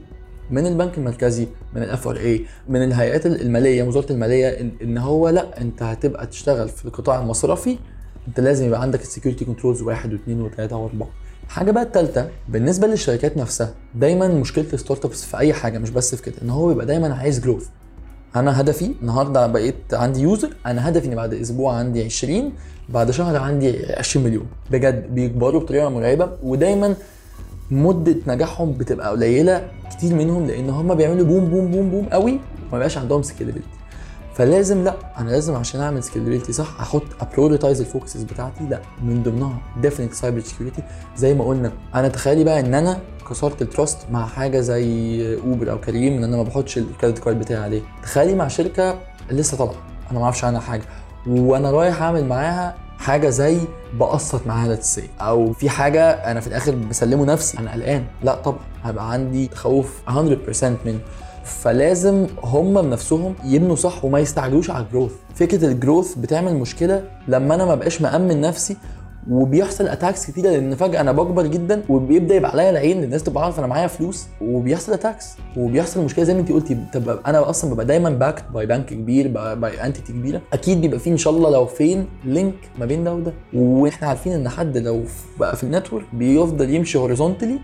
من 0.51 0.67
البنك 0.67 0.99
المركزي 0.99 1.47
من 1.75 1.83
ال 1.83 2.09
FRA 2.09 2.45
من 2.69 2.83
الهيئات 2.85 3.27
المالية 3.27 3.83
وزارة 3.83 4.13
المالية 4.13 4.49
ان, 4.49 4.71
إن 4.83 4.99
هو 4.99 5.29
لا 5.29 5.61
أنت 5.61 5.83
هتبقى 5.83 6.27
تشتغل 6.27 6.69
في 6.69 6.85
القطاع 6.85 7.21
المصرفي. 7.21 7.79
أنت 8.29 8.41
لازم 8.41 8.67
يبقى 8.67 8.83
عندك 8.83 9.01
ال 9.03 9.08
security 9.08 9.45
controls 9.45 9.83
واحد 9.83 10.13
واثنين 10.13 10.41
وثلاثه 10.43 10.77
وأربعة. 10.77 11.09
الحاجة 11.47 11.71
بقى 11.71 11.83
الثالثه 11.83 12.29
بالنسبة 12.49 12.87
للشركات 12.87 13.37
نفسها 13.37 13.75
دايما 13.95 14.29
مشكلة 14.29 14.65
ال 14.73 15.05
startups 15.05 15.25
في 15.25 15.39
أي 15.39 15.53
حاجة 15.53 15.79
مش 15.79 15.91
بس 15.91 16.15
في 16.15 16.23
كده 16.23 16.35
إن 16.43 16.51
هو 16.51 16.69
بيبقى 16.69 16.87
دايما 16.87 17.15
عايز 17.15 17.41
growth 17.41 17.67
أنا 18.37 18.61
هدفي 18.61 18.91
النهارده 19.03 19.47
بقيت 19.47 19.75
عندي 19.93 20.21
user 20.21 20.51
أنا 20.67 20.89
هدفي 20.89 21.07
إن 21.09 21.15
بعد 21.15 21.35
أسبوع 21.35 21.75
عندي 21.75 22.05
20 22.05 22.53
بعد 22.89 23.11
شهر 23.11 23.37
عندي 23.37 23.93
20 23.93 24.25
مليون. 24.27 24.47
بجد 24.71 25.15
بيكبروا 25.15 25.61
بطريقة 25.61 25.89
مرعبة 25.89 26.31
ودايما 26.43 26.95
مدة 27.71 28.17
نجاحهم 28.27 28.73
بتبقى 28.73 29.11
قليلة 29.11 29.69
كتير 29.91 30.15
منهم 30.15 30.47
لأن 30.47 30.71
هم 30.71 30.95
بيعملوا 30.95 31.27
boom 31.27 31.45
boom 31.51 31.71
boom 31.71 31.91
boom 31.91 32.07
قوي 32.09 32.33
وما 32.71 32.79
بقاش 32.79 32.99
عندهم 32.99 33.23
scalability 33.23 33.69
فلازم 34.35 34.85
لا 34.85 34.95
أنا 35.19 35.31
لازم 35.31 35.55
عشان 35.55 35.81
أعمل 35.81 36.03
scalability 36.03 36.53
صح 36.53 36.81
أحط 36.81 37.03
a 37.21 37.26
prioritize 37.26 37.81
ال 37.81 37.86
focuses 37.86 38.23
بتاعتي 38.23 38.65
لا 38.71 38.81
من 39.03 39.23
ضمنها 39.23 39.59
definite 39.83 40.15
cyber 40.15 40.41
security 40.41 40.83
زي 41.17 41.35
ما 41.35 41.45
قلنا 41.45 41.73
أنا 41.95 42.09
تخيلي 42.09 42.45
بقى 42.45 42.61
إن 42.61 42.75
أنا 42.75 42.99
كسرت 43.31 43.63
ال 43.63 43.69
trust 43.69 43.99
مع 44.11 44.27
حاجة 44.27 44.61
زي 44.61 45.37
اوبر 45.39 45.71
أو 45.71 45.81
كريم 45.81 46.13
إن 46.13 46.25
أنا 46.25 46.37
ما 46.37 46.43
بحطش 46.43 46.79
ال 46.79 46.85
credit 46.85 47.19
card 47.19 47.39
بتاعي 47.39 47.63
عليه. 47.63 47.83
تخيلي 48.03 48.35
مع 48.35 48.49
شركة 48.49 48.99
لسه 49.31 49.57
طالعة 49.57 49.75
أنا 50.11 50.19
ما 50.19 50.25
أعرفش 50.25 50.45
عنها 50.45 50.61
حاجة. 50.61 50.83
وأنا 51.27 51.71
رايح 51.71 52.03
أعمل 52.03 52.25
معاها 52.27 52.75
حاجة 52.99 53.29
زي 53.29 53.59
بقسط 53.95 54.47
معاها 54.47 54.75
let's 54.75 54.91
say 54.91 55.01
أو 55.21 55.53
في 55.53 55.71
حاجة 55.71 56.11
أنا 56.11 56.41
في 56.41 56.47
الآخر 56.47 56.75
بسلمه 56.75 57.25
نفسي 57.25 57.59
أنا 57.59 57.73
قلقان. 57.73 58.05
لا 58.23 58.35
طبعا 58.35 58.59
هيبقى 58.85 59.13
عندي 59.13 59.47
تخوف 59.47 60.01
100% 60.09 60.65
منه. 60.87 60.99
فلازم 61.45 62.27
هم 62.43 62.83
بنفسهم 62.83 63.35
يبنوا 63.45 63.77
صح 63.77 64.05
وما 64.05 64.19
يستعجلوش 64.19 64.71
على 64.71 64.85
ال 64.85 64.89
growth 64.89 65.13
فكرة 65.35 65.65
ال 65.67 65.74
growth 65.74 66.15
بتعمل 66.15 66.55
مشكلة 66.57 67.05
لما 67.29 67.55
أنا 67.55 67.65
ما 67.65 67.75
بقاش 67.75 68.03
مأمن 68.03 68.41
نفسي 68.41 68.77
وبيحصل 69.31 69.89
attacks 69.89 70.27
كتيرة 70.31 70.51
لأن 70.51 70.75
فجأة 70.75 71.01
أنا 71.01 71.13
بكبر 71.13 71.47
جدا 71.47 71.83
وبيبدأ 71.89 72.35
يبقى 72.35 72.51
عليا 72.51 72.71
العين 72.71 73.05
الناس 73.05 73.23
تبقى 73.23 73.45
عارفة 73.45 73.59
أنا 73.59 73.67
معايا 73.67 73.87
فلوس 73.87 74.27
وبيحصل 74.41 74.93
attacks 74.93 75.27
وبيحصل 75.57 76.05
مشكلة 76.05 76.25
زي 76.25 76.35
ما 76.35 76.41
انت 76.41 76.53
قلتي 76.53 76.77
أنا 77.27 77.51
أصلا 77.51 77.73
ببقى 77.75 77.87
دايما 77.87 78.11
backed 78.11 78.45
by 78.55 78.67
بنك 78.67 78.87
كبير 78.87 79.29
by 79.55 79.87
entity 79.87 80.13
كبيرة. 80.13 80.41
أكيد 80.53 80.81
بيبقى 80.81 80.99
فيه 80.99 81.11
إن 81.11 81.17
شاء 81.17 81.33
الله 81.33 81.51
لو 81.51 81.67
thin 81.67 82.07
link 82.25 82.55
ما 82.79 82.87
بين 82.87 83.05
ده 83.05 83.15
وده. 83.15 83.33
وإحنا 83.55 84.09
عارفين 84.09 84.33
إن 84.33 84.49
حد 84.49 84.79
لو 84.79 85.03
بقى 85.41 85.57
في 85.57 85.65
ال 85.65 85.70
network 85.70 86.05
بيفضل 86.13 86.71
يمشي 86.71 86.99
horizontally 86.99 87.59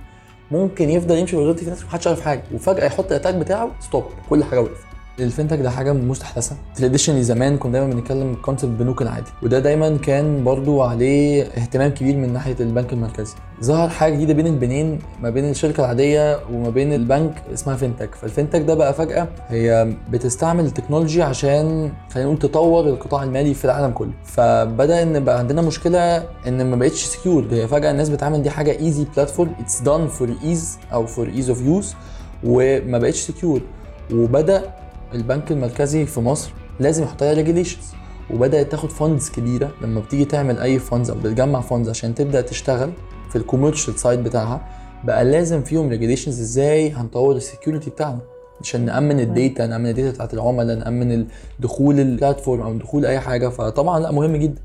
ممكن 0.50 0.90
يفضل 0.90 1.16
يمشي 1.18 1.36
horizontally 1.36 1.64
في 1.64 1.70
ال 1.72 1.74
network 1.74 1.88
محدش 1.90 2.06
عارف 2.06 2.20
حاجة. 2.20 2.42
وفجأة 2.54 2.84
يحط 2.84 3.06
ال 3.06 3.10
attack 3.10 3.34
بتاعه 3.34 3.70
stop 3.80 4.04
كل 4.30 4.44
حاجة 4.44 4.60
وقفت. 4.60 4.91
ال 5.20 5.25
fintech 5.25 5.58
ده 5.58 5.70
حاجة 5.70 5.92
مستحدثة. 5.92 6.56
traditionally 6.76 7.22
زمان 7.22 7.58
كنا 7.58 7.72
دايما 7.72 7.94
بنتكلم 7.94 8.34
concept 8.34 8.72
البنوك 8.72 9.02
العادي. 9.02 9.30
وده 9.42 9.58
دايما 9.58 9.96
كان 9.96 10.44
برضو 10.44 10.82
عليه 10.82 11.42
اهتمام 11.44 11.90
كبير 11.90 12.16
من 12.16 12.32
ناحية 12.32 12.56
البنك 12.60 12.92
المركزي. 12.92 13.34
ظهر 13.62 13.88
حاجة 13.88 14.14
جديدة 14.14 14.34
بين 14.34 14.46
البنين 14.46 14.98
ما 15.22 15.30
بين 15.30 15.50
الشركة 15.50 15.80
العادية 15.80 16.38
وما 16.52 16.70
بين 16.70 16.92
البنك 16.92 17.34
اسمها 17.54 17.76
fintech 17.76 18.14
فال 18.14 18.24
fintech 18.24 18.60
ده 18.60 18.74
بقى 18.74 18.94
فجأة 18.94 19.28
هي 19.48 19.92
بتستعمل 20.10 20.64
ال 20.66 20.71
technology 20.71 21.22
عشان 21.22 21.92
خلينا 22.10 22.28
نقول 22.28 22.38
تطور 22.38 22.88
القطاع 22.88 23.22
المالي 23.22 23.54
في 23.54 23.64
العالم 23.64 23.92
كله. 23.92 24.12
فبدأ 24.24 25.02
إن 25.02 25.24
بقى 25.24 25.38
عندنا 25.38 25.62
مشكلة 25.62 26.16
إن 26.46 26.70
ما 26.70 26.76
بقتش 26.76 27.04
secure 27.04 27.46
هي 27.50 27.68
فجأة 27.68 27.90
الناس 27.90 28.08
بتعمل 28.08 28.42
دي 28.42 28.50
حاجة 28.50 28.78
easy 28.78 29.06
platform 29.16 29.52
it's 29.60 29.80
done 29.80 30.06
for 30.08 30.34
ease 30.44 30.78
أو 30.92 31.06
for 31.06 31.28
ease 31.28 31.48
of 31.50 31.60
use 31.62 31.94
وما 32.44 32.98
بقتش 32.98 33.20
secure 33.20 33.60
وبدأ 34.14 34.62
البنك 35.14 35.52
المركزي 35.52 36.06
في 36.06 36.20
مصر 36.20 36.50
لازم 36.80 37.02
يحط 37.04 37.22
عليها 37.22 37.34
regulations 37.34 37.84
وبدأت 38.30 38.70
تاخد 38.70 38.90
funds 38.90 39.30
كبيرة 39.30 39.70
لما 39.82 40.00
بتيجي 40.00 40.24
تعمل 40.24 40.58
أي 40.58 40.78
funds 40.78 41.10
أو 41.10 41.16
بتجمع 41.18 41.60
funds 41.60 41.88
عشان 41.88 42.14
تبدأ 42.14 42.40
تشتغل 42.40 42.90
في 43.30 43.36
ال 43.36 43.42
commercial 43.42 43.98
side 43.98 44.24
بتاعها 44.24 44.68
بقى 45.04 45.24
لازم 45.24 45.62
فيهم 45.62 45.88
regulations 45.88 46.40
إزاي 46.40 46.90
هنطور 46.90 47.36
ال 47.36 47.42
security 47.42 47.90
بتاعنا 47.90 48.18
عشان 48.60 48.84
نأمن 48.84 49.20
ال 49.20 49.29
data 49.29 49.66
نأمن 49.66 49.86
ال 49.86 49.91
data 49.91 50.10
بتاعت 50.10 50.34
العملاء 50.34 50.76
نأمن 50.76 51.26
دخول 51.60 52.00
ال 52.00 52.07
platform 52.07 52.60
أو 52.62 52.74
دخول 52.74 53.06
أي 53.06 53.20
حاجة. 53.20 53.48
فطبعا 53.48 54.00
لأ 54.00 54.12
مهم 54.12 54.36
جدا. 54.36 54.60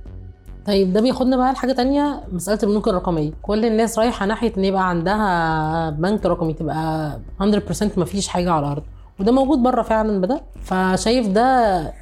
طيب 0.65 0.93
ده 0.93 1.01
بياخدنا 1.01 1.37
بقى 1.37 1.53
لحاجة 1.53 1.71
تانية 1.71 2.23
مسألة 2.31 2.59
البنوك 2.63 2.87
الرقمية. 2.87 3.31
كل 3.41 3.65
الناس 3.65 3.99
رايحة 3.99 4.25
ناحية 4.25 4.53
إن 4.57 4.65
يبقى 4.65 4.89
عندها 4.89 5.89
بنك 5.89 6.25
رقمي 6.25 6.53
تبقى 6.53 7.19
100% 7.41 7.97
مفيش 7.97 8.27
حاجة 8.27 8.51
على 8.51 8.65
الأرض. 8.65 8.83
وده 9.19 9.31
موجود 9.31 9.59
بره 9.63 9.81
فعلا 9.81 10.21
بدا 10.21 10.41
فشايف 10.63 11.27
ده 11.27 11.43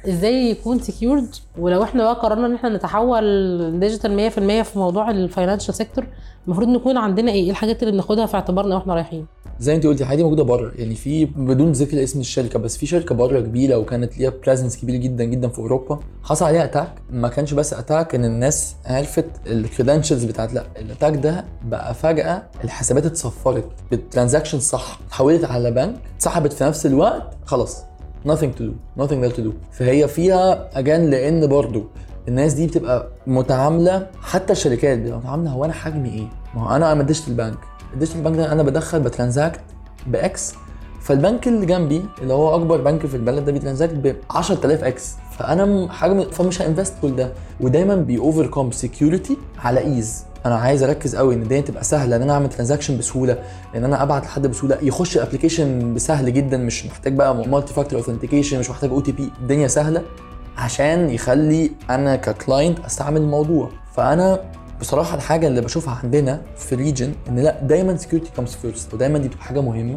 إزاي 0.08 0.50
يكون 0.50 0.78
secured 0.78 1.28
ولو 1.58 1.82
إحنا 1.82 2.02
بقى 2.02 2.14
قررنا 2.14 2.46
إن 2.46 2.54
إحنا 2.54 2.68
نتحول 2.68 3.80
digital 3.80 4.30
100% 4.62 4.64
في 4.64 4.78
موضوع 4.78 5.10
ال 5.10 5.16
financial 5.16 5.74
sector 5.74 6.06
المفروض 6.46 6.68
نكون 6.68 6.96
عندنا 6.96 7.32
إيه؟ 7.32 7.44
إيه 7.44 7.50
الحاجات 7.50 7.82
اللي 7.82 7.92
بناخدها 7.92 8.26
في 8.26 8.34
اعتبارنا 8.34 8.74
وإحنا 8.76 8.94
رايحين؟ 8.94 9.26
زي 9.60 9.74
انت 9.74 9.86
قلتي 9.86 10.02
الحاجة 10.02 10.16
دي 10.16 10.22
موجودة 10.22 10.42
بره. 10.42 10.72
يعني 10.76 10.94
في 10.94 11.24
بدون 11.24 11.72
ذكر 11.72 12.02
اسم 12.02 12.20
الشركة 12.20 12.58
بس 12.58 12.76
في 12.76 12.86
شركة 12.86 13.14
بره 13.14 13.40
كبيرة 13.40 13.76
وكانت 13.76 14.18
ليها 14.18 14.32
presence 14.46 14.76
كبير 14.76 14.96
جدا 14.96 15.24
جدا 15.24 15.48
في 15.48 15.58
أوروبا 15.58 16.00
حصل 16.22 16.44
عليها 16.44 16.64
attack 16.64 16.92
ما 17.10 17.28
كانش 17.28 17.54
بس 17.54 17.74
attack 17.74 18.14
إن 18.14 18.24
الناس 18.24 18.74
عرفت 18.86 19.24
ال 19.46 19.52
credentials 19.52 20.24
بتاعت 20.24 20.54
لا 20.54 20.64
ال 20.78 20.83
attack 20.83 21.16
ده 21.16 21.44
بقى 21.64 21.94
فجأة 21.94 22.42
الحسابات 22.64 23.06
اتصفرت 23.06 23.64
بال 23.90 24.00
transaction 24.00 24.58
صح 24.60 25.00
اتحولت 25.06 25.44
على 25.44 25.70
بنك 25.70 25.96
اتسحبت 26.16 26.52
في 26.52 26.64
نفس 26.64 26.86
الوقت 26.86 27.36
خلاص 27.44 27.82
nothing 28.28 28.52
to 28.58 28.62
do 28.62 29.02
nothing 29.02 29.20
there 29.24 29.36
to 29.36 29.40
do. 29.40 29.50
فهي 29.72 30.08
فيها 30.08 30.78
again 30.78 31.10
لأن 31.10 31.46
برضو 31.46 31.84
الناس 32.28 32.52
دي 32.52 32.66
بتبقى 32.66 33.08
متعاملة 33.26 34.06
حتى 34.22 34.52
الشركات 34.52 34.98
بتبقى 34.98 35.18
متعاملة 35.18 35.50
هو 35.50 35.64
أنا 35.64 35.72
حجمي 35.72 36.08
إيه؟ 36.08 36.26
ما 36.54 36.62
هو 36.70 36.76
أنا 36.76 36.94
ما 36.94 37.02
digital 37.02 37.34
bank. 37.34 37.58
ال 37.94 37.98
digital 37.98 38.22
bank 38.22 38.36
ده 38.36 38.52
أنا 38.52 38.62
بدخل 38.62 39.00
ب 39.00 39.07
transact 39.07 39.60
ب 40.06 40.30
X 40.30 40.54
فالبنك 41.00 41.48
اللي 41.48 41.66
جنبي 41.66 42.02
اللي 42.22 42.34
هو 42.34 42.54
أكبر 42.54 42.80
بنك 42.80 43.06
في 43.06 43.16
البلد 43.16 43.44
ده 43.44 43.52
بي 43.52 43.60
transact 43.60 43.94
ب 43.94 44.16
10000 44.30 44.84
X 44.84 45.12
فأنا 45.38 45.92
حجم 45.92 46.22
فمش 46.30 46.62
ه 46.62 46.67
invest 46.67 46.94
كل 47.02 47.16
ده. 47.16 47.32
ودايما 47.60 47.96
بيوفر 47.96 48.46
كوم 48.46 48.70
security 48.70 49.36
على 49.58 49.80
ease 49.80 50.24
أنا 50.46 50.54
عايز 50.54 50.82
أركز 50.82 51.16
قوي 51.16 51.34
إن 51.34 51.42
الدنيا 51.42 51.60
تبقى 51.60 51.84
سهلة 51.84 52.16
إن 52.16 52.22
أنا 52.22 52.32
أعمل 52.32 52.48
transaction 52.48 52.98
بسهولة 52.98 53.38
إن 53.76 53.84
أنا 53.84 54.02
أبعت 54.02 54.24
لحد 54.24 54.46
بسهولة. 54.46 54.78
يخش 54.82 55.16
ال 55.16 55.23
application 55.23 55.94
بسهل 55.94 56.32
جدا 56.32 56.56
مش 56.56 56.86
محتاج 56.86 57.12
بقى 57.14 57.34
multi 57.48 57.74
factor 57.74 57.98
authentication 57.98 58.58
مش 58.58 58.70
محتاج 58.70 58.90
OTP 58.90 59.30
الدنيا 59.42 59.68
سهلة. 59.68 60.02
عشان 60.56 61.10
يخلي 61.10 61.70
أنا 61.90 62.16
ك 62.16 62.25
client 62.25 62.78
أستعمل 62.84 63.20
الموضوع. 63.20 63.70
فأنا 63.96 64.40
بصراحة 64.80 65.16
الحاجة 65.16 65.46
اللي 65.46 65.60
بشوفها 65.60 65.94
عندنا 66.02 66.42
في 66.56 66.72
ال 66.74 66.79
region 66.79 67.12
إن 67.28 67.38
لأ 67.38 67.60
دايما 67.62 67.96
security 67.96 68.30
comes 68.36 68.50
first 68.54 68.94
ودايما 68.94 69.18
دي 69.18 69.28
بتبقى 69.28 69.44
حاجة 69.44 69.60
مهمة. 69.60 69.96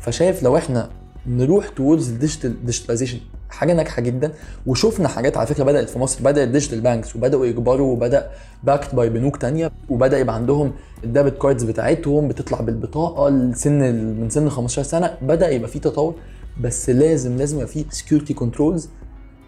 فشايف 0.00 0.42
لو 0.42 0.56
إحنا 0.56 0.90
نروح 1.26 1.68
towards 1.68 2.08
ال 2.08 2.15
digital 2.15 2.66
digitalization 2.66 3.18
حاجة 3.50 3.72
ناجحة 3.72 4.02
جدا. 4.02 4.32
وشفنا 4.66 5.08
حاجات 5.08 5.36
على 5.36 5.46
فكرة 5.46 5.64
بدأت 5.64 5.90
في 5.90 5.98
مصر 5.98 6.22
بدأت 6.22 6.48
digital 6.48 6.80
banks 6.80 7.16
وبدأوا 7.16 7.46
يكبروا 7.46 7.92
وبدأ 7.92 8.30
backed 8.64 8.94
by 8.94 9.08
بنوك 9.10 9.36
تانية 9.36 9.70
وبدأ 9.88 10.18
يبقى 10.18 10.34
عندهم 10.34 10.72
ال 11.04 11.10
debit 11.10 11.38
cards 11.42 11.64
بتاعتهم 11.64 12.28
بتطلع 12.28 12.60
بالبطاقة 12.60 13.28
لسن 13.30 13.94
من 14.20 14.30
سن 14.30 14.48
15 14.48 14.82
سنة 14.82 15.14
بدأ 15.22 15.48
يبقى 15.50 15.68
في 15.70 15.78
تطور. 15.78 16.14
بس 16.60 16.90
لازم 16.90 17.36
لازم 17.36 17.56
يبقى 17.56 17.68
في 17.68 17.84
security 17.90 18.34
controls 18.34 18.88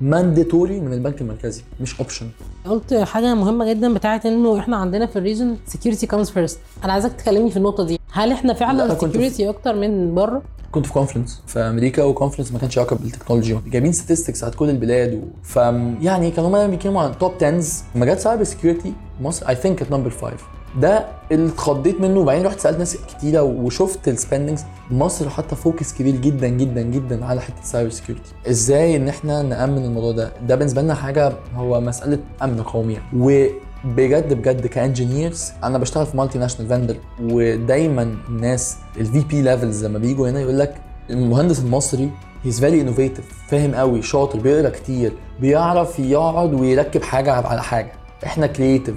mandatory 0.00 0.80
من 0.80 0.92
البنك 0.92 1.20
المركزي 1.20 1.62
مش 1.80 2.00
option 2.00 2.26
قلت 2.66 2.94
حاجة 2.94 3.34
مهمة 3.34 3.70
جدا 3.72 3.94
بتاعت 3.94 4.26
إنه 4.26 4.58
احنا 4.58 4.76
عندنا 4.76 5.06
في 5.06 5.16
ال 5.16 5.22
region 5.22 5.56
security 5.66 6.06
comes 6.06 6.30
first 6.30 6.58
أنا 6.84 6.92
عايزك 6.92 7.12
تكلمني 7.12 7.50
في 7.50 7.56
النقطة 7.56 7.84
دي. 7.84 8.00
هل 8.12 8.32
إحنا 8.32 8.48
لا، 8.52 8.58
فعلا 8.58 8.94
security 8.94 9.48
أكتر 9.48 9.74
من 9.76 10.14
بره؟ 10.14 10.42
كنت 10.72 10.86
في 10.86 10.92
conference 10.92 11.42
في 11.46 11.58
أمريكا 11.58 12.02
و 12.02 12.07
conference 12.07 12.52
ما 12.52 12.58
كانش 12.58 12.78
علاقة 12.78 12.96
بال 12.96 13.07
technology 13.07 13.58
جايبين 13.66 13.92
statistics 13.92 14.42
على 14.44 14.52
كل 14.52 14.70
البلاد 14.70 15.14
و... 15.14 15.20
ف 15.42 15.56
يعني 16.00 16.30
كانوا 16.30 16.66
هم 16.66 16.70
بيتكلموا 16.70 17.02
عن 17.02 17.18
top 17.18 17.32
10 17.42 17.62
مجال 17.94 18.18
cyber 18.20 18.44
security 18.44 18.92
مصر 19.20 19.48
I 19.48 19.54
think 19.56 19.78
كانت 19.78 19.92
number 19.92 20.10
5 20.10 20.32
ده 20.76 21.06
اللي 21.32 21.48
اتخضيت 21.48 22.00
منه. 22.00 22.20
وبعدين 22.20 22.46
رحت 22.46 22.60
سألت 22.60 22.78
ناس 22.78 22.96
كتيرة 22.96 23.42
وشفت 23.42 24.08
ال 24.08 24.14
spendings 24.14 24.64
مصر 24.90 25.28
حاطة 25.28 25.56
focus 25.56 25.94
كبير 25.94 26.16
جدا 26.16 26.48
جدا 26.48 26.82
جدا 26.82 27.24
على 27.24 27.40
حتة 27.40 27.60
ال 27.62 27.67
cyber 27.67 27.90
security 27.90 28.32
إزاي 28.48 28.96
إن 28.96 29.08
إحنا 29.08 29.42
نأمن 29.42 29.84
الموضوع 29.84 30.12
ده؟ 30.12 30.32
ده 30.48 30.54
بالنسبة 30.54 30.82
لنا 30.82 30.94
حاجة 30.94 31.32
هو 31.56 31.80
مسألة 31.80 32.18
أمن 32.42 32.62
قومي. 32.62 32.98
وبجد 33.16 34.34
بجد 34.34 34.66
ك 34.66 34.75
engineers 34.75 35.52
أنا 35.64 35.78
بشتغل 35.78 36.06
في 36.06 36.16
multinational 36.16 36.68
vendor 36.70 36.96
ودايما 37.22 38.14
الناس 38.28 38.76
ال 38.96 39.20
VP 39.20 39.42
levels 39.42 39.84
لما 39.84 39.98
بيجوا 39.98 40.28
هنا 40.30 40.40
يقول 40.40 40.58
لك 40.58 40.74
المهندس 41.10 41.58
المصري 41.60 42.10
he's 42.44 42.60
very 42.60 42.80
innovative 42.80 43.24
فاهم 43.48 43.74
قوي 43.74 44.02
شاطر 44.02 44.38
بيقرأ 44.38 44.68
كتير 44.70 45.12
بيعرف 45.40 45.98
يقعد 45.98 46.54
ويركب 46.54 47.02
حاجة 47.02 47.32
على 47.32 47.62
حاجة. 47.62 47.92
إحنا 48.26 48.46
creative 48.46 48.94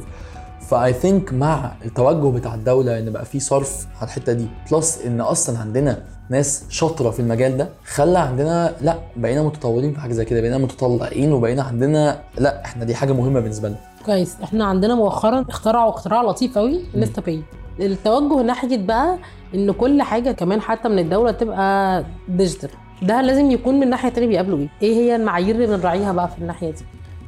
ف 0.70 0.94
I 0.94 1.00
think 1.00 1.34
مع 1.34 1.72
التوجه 1.86 2.38
بتاع 2.38 2.54
الدولة 2.54 3.00
إن 3.00 3.10
بقى 3.12 3.26
في 3.26 3.40
صرف 3.40 3.88
على 3.98 4.08
الحتة 4.08 4.34
دي. 4.34 4.48
plus 4.72 5.02
إن 5.06 5.22
أصلا 5.22 5.60
عندنا 5.60 6.04
ناس 6.30 6.64
شاطرة 6.70 7.10
في 7.10 7.20
المجال 7.20 7.58
ده 7.58 7.70
خلى 7.86 8.20
عندنا 8.20 8.76
لأ 8.82 8.98
بقينا 9.16 9.44
متطورين 9.44 9.94
في 9.94 10.00
حاجة 10.00 10.14
زي 10.14 10.26
كده 10.26 10.42
بقينا 10.42 10.58
متطلعين 10.58 11.34
وبقينا 11.34 11.64
عندنا 11.64 12.20
لأ 12.38 12.66
إحنا 12.66 12.86
دي 12.86 12.96
حاجة 12.96 13.14
مهمة 13.14 13.40
بالنسبة 13.40 13.68
لنا. 13.70 13.78
كويس. 14.06 14.36
إحنا 14.44 14.66
عندنا 14.66 14.96
مؤخرا 14.96 15.46
اخترعوا 15.50 15.90
اختراع 15.90 16.22
لطيف 16.22 16.58
قوي 16.58 16.82
InstaPay 16.96 17.42
التوجه 17.80 18.42
ناحية 18.42 18.78
بقى 18.78 19.18
إن 19.56 19.72
كل 19.72 20.02
حاجة 20.02 20.32
كمان 20.32 20.62
حتى 20.62 20.90
من 20.90 21.00
الدولة 21.00 21.32
تبقى 21.32 22.04
digital 22.30 22.70
ده 23.02 23.22
لازم 23.22 23.52
يكون 23.52 23.80
من 23.80 23.90
ناحية 23.90 24.10
تانية 24.10 24.28
بيقابلوا 24.28 24.58
إيه؟ 24.60 24.68
إيه 24.82 24.96
هي 24.96 25.16
المعايير 25.16 25.56
اللي 25.56 25.68
بنراعيها 25.78 26.12
بقى 26.12 26.28
في 26.28 26.38
الناحية 26.38 26.72
دي؟ 26.72 26.84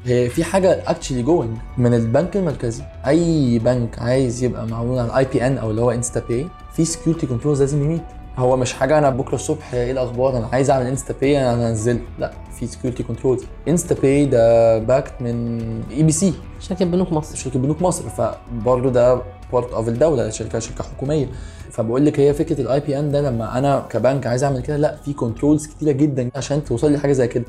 هي 0.05 0.29
في 0.29 0.43
حاجة 0.43 0.83
actually 0.87 1.21
going 1.23 1.57
من 1.77 1.93
البنك 1.93 2.37
المركزي. 2.37 2.83
أي 3.07 3.59
بنك 3.59 3.99
عايز 3.99 4.43
يبقى 4.43 4.67
معمول 4.67 4.99
على 4.99 5.07
ال 5.07 5.25
IPN 5.25 5.57
أو 5.57 5.71
اللي 5.71 5.81
هو 5.81 5.91
InstaPay 5.91 6.47
في 6.73 6.85
security 6.85 7.27
controls 7.27 7.59
لازم 7.61 7.83
ي 7.83 7.86
meet. 7.86 8.01
هو 8.37 8.57
مش 8.57 8.73
حاجة 8.73 8.97
أنا 8.97 9.09
بكرة 9.09 9.35
الصبح 9.35 9.73
إيه 9.73 9.91
الأخبار؟ 9.91 10.37
أنا 10.37 10.47
عايز 10.53 10.69
أعمل 10.69 10.85
InstaPay 10.85 11.39
أنا 11.53 11.69
هنزل 11.69 11.99
لا 12.19 12.31
في 12.59 12.67
security 12.67 13.03
controls 13.03 13.43
InstaPay 13.67 14.25
ده 14.25 14.77
backed 14.79 15.13
من 15.21 15.59
EBC 15.91 16.33
شركة 16.59 16.85
بنوك 16.85 17.11
مصر. 17.11 17.35
شركة 17.35 17.59
بنوك 17.59 17.81
مصر. 17.81 18.03
فبرضه 18.09 18.89
ده 18.89 19.21
part 19.53 19.73
of 19.73 19.87
الدولة 19.87 20.29
شركة 20.29 20.59
شركة 20.59 20.83
حكومية. 20.83 21.27
فبقول 21.71 22.05
لك 22.05 22.19
هي 22.19 22.33
فكرة 22.33 22.61
ال 22.61 22.79
IPN 22.79 23.11
ده 23.11 23.21
لما 23.21 23.57
أنا 23.57 23.85
كبنك 23.89 24.27
عايز 24.27 24.43
أعمل 24.43 24.61
كده 24.61 24.77
لا 24.77 24.95
في 25.05 25.13
controls 25.13 25.67
كتيرة 25.67 25.91
جدا 25.91 26.29
عشان 26.35 26.63
توصل 26.63 26.91
لي 26.91 26.97
حاجة 26.97 27.11
زي 27.11 27.27
كده. 27.27 27.45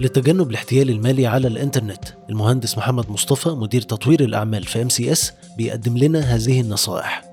لتجنب 0.00 0.50
الاحتيال 0.50 0.90
المالي 0.90 1.26
على 1.26 1.48
الإنترنت. 1.48 2.04
المهندس 2.30 2.78
محمد 2.78 3.10
مصطفى 3.10 3.48
مدير 3.48 3.82
تطوير 3.82 4.20
الأعمال 4.20 4.64
في 4.64 4.82
MCS 4.82 5.32
بيقدم 5.56 5.96
لنا 5.98 6.20
هذه 6.20 6.60
النصائح. 6.60 7.24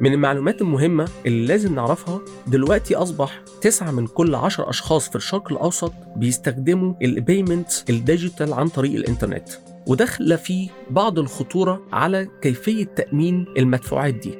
من 0.00 0.12
المعلومات 0.12 0.62
المهمة 0.62 1.08
اللي 1.26 1.46
لازم 1.46 1.74
نعرفها 1.74 2.20
دلوقتي 2.46 2.94
أصبح 2.94 3.42
تسعة 3.60 3.90
من 3.90 4.06
كل 4.06 4.34
عشر 4.34 4.70
أشخاص 4.70 5.08
في 5.08 5.16
الشرق 5.16 5.52
الأوسط 5.52 5.92
بيستخدموا 6.16 6.94
ال 7.02 7.13
payment 7.13 7.90
ال 7.90 7.98
digital 7.98 8.52
عن 8.52 8.68
طريق 8.68 8.92
الإنترنت. 8.94 9.48
وده 9.86 10.06
خلى 10.06 10.38
فيه 10.38 10.68
بعض 10.90 11.18
الخطورة 11.18 11.82
على 11.92 12.28
كيفية 12.42 12.84
تأمين 12.84 13.46
المدفوعات 13.58 14.14
دي. 14.14 14.34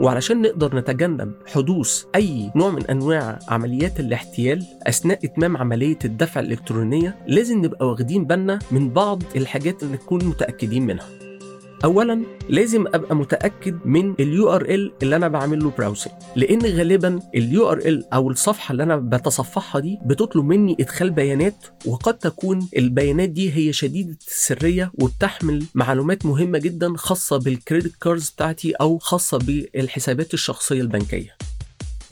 وعلشان 0.00 0.42
نقدر 0.42 0.76
نتجنب 0.76 1.32
حدوث 1.46 2.04
أي 2.14 2.50
نوع 2.56 2.70
من 2.70 2.86
أنواع 2.86 3.38
عمليات 3.48 4.00
الاحتيال 4.00 4.64
أثناء 4.86 5.18
إتمام 5.24 5.56
عملية 5.56 5.98
الدفع 6.04 6.40
الإلكترونية 6.40 7.16
لازم 7.26 7.64
نبقى 7.64 7.88
واخدين 7.88 8.24
بالنا 8.24 8.58
من 8.70 8.90
بعض 8.90 9.22
الحاجات 9.36 9.82
اللي 9.82 9.94
نكون 9.94 10.24
متأكدين 10.24 10.86
منها. 10.86 11.06
اولا 11.84 12.22
لازم 12.48 12.86
أبقى 12.86 13.16
متأكد 13.16 13.78
من 13.84 14.14
ال 14.20 14.50
URL 14.50 14.92
اللي 15.02 15.16
أنا 15.16 15.28
بعمل 15.28 15.64
له 15.64 15.72
browsing 15.78 16.12
لأن 16.36 16.62
غالبا 16.62 17.20
ال 17.34 17.70
URL 17.70 18.14
أو 18.14 18.30
الصفحة 18.30 18.72
اللي 18.72 18.82
أنا 18.82 18.96
بتصفحها 18.96 19.80
دي 19.80 19.98
بتطلب 20.06 20.44
مني 20.44 20.76
إدخال 20.80 21.10
بيانات 21.10 21.54
وقد 21.86 22.18
تكون 22.18 22.68
البيانات 22.76 23.28
دي 23.28 23.52
هي 23.56 23.72
شديدة 23.72 24.16
السرية 24.28 24.92
وبتحمل 24.94 25.64
معلومات 25.74 26.26
مهمة 26.26 26.58
جدا 26.58 26.92
خاصة 26.96 27.36
بال 27.38 27.51
credit 27.51 27.92
cards 28.00 28.30
بتاعتي 28.30 28.72
أو 28.72 28.98
خاصة 28.98 29.38
بالحسابات 29.38 30.34
الشخصية 30.34 30.80
البنكية. 30.80 31.36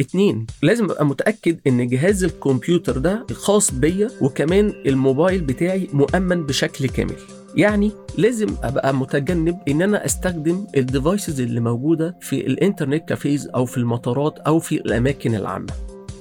اتنين 0.00 0.46
لازم 0.62 0.84
أبقى 0.84 1.06
متأكد 1.06 1.58
إن 1.66 1.88
جهاز 1.88 2.24
الكمبيوتر 2.24 2.98
ده 2.98 3.26
خاص 3.32 3.70
بيا 3.74 4.10
وكمان 4.20 4.72
الموبايل 4.86 5.40
بتاعي 5.40 5.88
مؤمن 5.92 6.46
بشكل 6.46 6.88
كامل. 6.88 7.16
يعني 7.56 7.92
لازم 8.18 8.46
أبقى 8.62 8.94
متجنب 8.94 9.58
إن 9.68 9.82
أنا 9.82 10.04
أستخدم 10.04 10.66
ال 10.76 10.84
devices 10.84 11.40
اللي 11.40 11.60
موجودة 11.60 12.16
في 12.20 12.46
ال 12.46 12.53
internet 12.53 13.08
cafes 13.08 13.48
أو 13.54 13.64
في 13.64 13.76
المطارات 13.76 14.38
أو 14.38 14.58
في 14.58 14.74
الأماكن 14.74 15.34
العامة. 15.34 15.72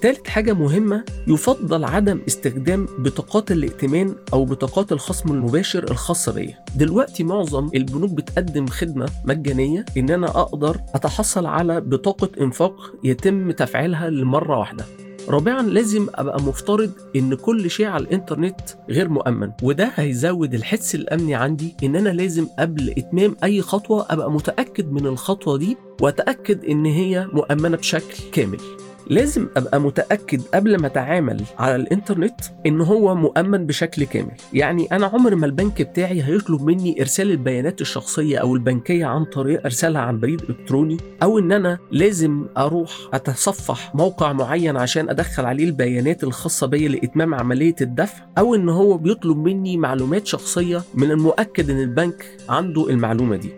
تالت 0.02 0.28
حاجة 0.28 0.54
مهمة 0.54 1.04
يفضل 1.28 1.84
عدم 1.84 2.22
استخدام 2.28 2.88
بطاقات 3.00 3.52
الائتمان 3.52 4.16
أو 4.34 4.46
بطاقات 4.46 4.92
الخصم 4.92 5.32
المباشر 5.32 5.84
الخاصة 5.92 6.34
بيا. 6.34 6.58
دلوقتي 6.76 7.24
معظم 7.24 7.70
البنوك 7.76 8.12
بتقدم 8.12 8.68
خدمة 8.68 9.10
مجانية 9.26 9.86
إن 9.98 10.10
أنا 10.10 10.28
أقدر 10.28 10.78
أتحصل 10.96 11.46
على 11.46 11.82
بطاقة 11.82 12.30
إنفاق 12.42 12.76
يتم 13.04 13.52
تفعيلها 13.52 14.10
لمرة 14.10 14.60
واحدة. 14.60 14.86
رابعا 15.30 15.62
لازم 15.62 16.08
أبقى 16.16 16.42
مفترض 16.42 16.92
إن 17.16 17.34
كل 17.36 17.70
شيء 17.70 17.86
على 17.86 18.04
الإنترنت 18.04 18.60
غير 18.90 19.10
مؤمن 19.10 19.52
وده 19.64 19.92
هيزود 19.96 20.54
الحس 20.54 20.96
الأمني 20.96 21.36
عندي 21.36 21.76
إن 21.84 21.96
أنا 21.96 22.10
لازم 22.10 22.48
قبل 22.60 22.90
إتمام 22.98 23.36
أي 23.44 23.62
خطوة 23.62 24.06
أبقى 24.10 24.32
متأكد 24.32 24.92
من 24.92 25.08
الخطوة 25.08 25.58
دي 25.58 25.78
وأتأكد 26.02 26.66
إن 26.66 26.86
هي 26.86 27.28
مؤمنة 27.34 27.78
بشكل 27.78 28.24
كامل. 28.32 28.60
لازم 29.08 29.48
أبقى 29.58 29.82
متأكد 29.82 30.42
قبل 30.54 30.80
ما 30.82 30.88
أتعامل 30.88 31.42
على 31.60 31.76
الإنترنت 31.76 32.42
إن 32.66 32.82
هو 32.82 33.16
مؤمن 33.16 33.66
بشكل 33.66 34.04
كامل. 34.04 34.32
يعني 34.54 34.88
أنا 34.92 35.06
عمر 35.06 35.36
ما 35.36 35.46
البنك 35.46 35.82
بتاعي 35.82 36.24
هيطلب 36.24 36.62
مني 36.62 37.02
إرسال 37.02 37.32
البيانات 37.32 37.82
الشخصية 37.82 38.38
أو 38.38 38.56
البنكية 38.56 39.06
عن 39.06 39.26
طريق 39.26 39.62
إرسالها 39.66 40.02
عن 40.02 40.20
بريد 40.20 40.42
إلكتروني 40.42 40.98
أو 41.24 41.40
إن 41.40 41.52
أنا 41.52 41.78
لازم 41.92 42.46
أروح 42.58 42.92
أتصفح 43.14 43.96
موقع 43.96 44.34
معين 44.34 44.78
عشان 44.78 45.10
أدخل 45.10 45.46
عليه 45.46 45.64
البيانات 45.66 46.24
الخاصة 46.24 46.68
بيا 46.68 46.90
لإتمام 46.90 47.34
عملية 47.36 47.76
الدفع 47.82 48.24
أو 48.38 48.56
إن 48.56 48.70
هو 48.70 48.98
بيطلب 48.98 49.38
مني 49.38 49.78
معلومات 49.78 50.28
شخصية 50.28 50.82
من 50.96 51.12
المؤكد 51.12 51.70
إن 51.70 51.80
البنك 51.80 52.26
عنده 52.50 52.90
المعلومة 52.90 53.36
دي. 53.36 53.50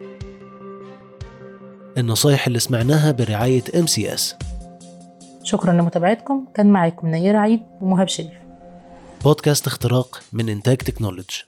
النصايح 1.98 2.48
اللي 2.48 2.60
سمعناها 2.60 3.12
برعاية 3.12 3.64
MCS 3.80 4.36
شكرا 5.46 5.74
لمتابعتكم. 5.74 6.46
كان 6.54 6.68
معاكم 6.72 7.08
نير 7.08 7.36
عيد 7.36 7.62
ومهاب 7.82 8.08
شريف. 8.08 8.34
بودكاست 9.24 9.68
اختراق 9.68 10.22
من 10.34 10.50
إنتاج 10.50 10.78
تكنولوجي. 10.78 11.44